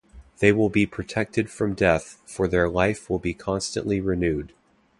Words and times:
They 0.39 0.51
will 0.51 0.69
be 0.69 0.87
protected 0.87 1.51
from 1.51 1.75
death, 1.75 2.17
for 2.25 2.47
their 2.47 2.67
life 2.67 3.07
will 3.07 3.19
be 3.19 3.35
constantly 3.35 4.01
renewed. 4.01 4.51